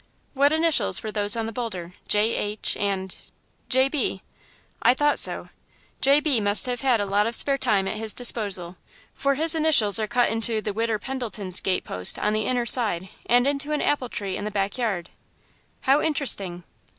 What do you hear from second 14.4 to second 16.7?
the back yard." "How interesting!"